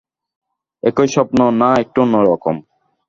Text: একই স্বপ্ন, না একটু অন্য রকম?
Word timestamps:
একই 0.83 1.07
স্বপ্ন, 1.15 1.39
না 1.61 1.69
একটু 1.83 1.97
অন্য 2.03 2.15
রকম? 2.29 2.55